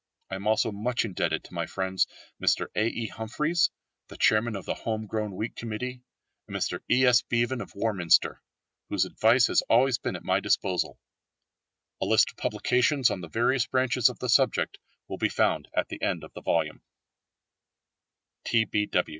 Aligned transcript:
I 0.31 0.35
am 0.35 0.47
also 0.47 0.71
much 0.71 1.05
indebted 1.05 1.43
to 1.43 1.53
my 1.53 1.67
friends, 1.67 2.07
Mr 2.41 2.69
A. 2.75 2.87
E. 2.87 3.05
Humphries, 3.05 3.69
the 4.07 4.17
chairman 4.17 4.55
of 4.55 4.65
the 4.65 4.73
Home 4.73 5.05
Grown 5.05 5.35
Wheat 5.35 5.55
Committee, 5.55 6.01
and 6.47 6.57
Mr 6.57 6.79
E. 6.89 7.05
S. 7.05 7.21
Beaven 7.21 7.61
of 7.61 7.75
Warminster, 7.75 8.41
whose 8.89 9.05
advice 9.05 9.45
has 9.45 9.61
always 9.69 9.99
been 9.99 10.15
at 10.15 10.23
my 10.23 10.39
disposal. 10.39 10.99
A 12.01 12.07
list 12.07 12.31
of 12.31 12.37
publications 12.37 13.11
on 13.11 13.21
the 13.21 13.29
various 13.29 13.67
branches 13.67 14.09
of 14.09 14.17
the 14.17 14.27
subject 14.27 14.79
will 15.07 15.19
be 15.19 15.29
found 15.29 15.67
at 15.75 15.89
the 15.89 16.01
end 16.01 16.23
of 16.23 16.33
the 16.33 16.41
volume. 16.41 16.81